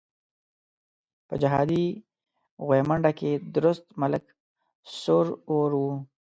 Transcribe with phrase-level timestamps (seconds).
[1.27, 1.83] په جهادي
[2.65, 4.23] غويمنډه کې درست ملک
[4.99, 5.93] سور اور وو.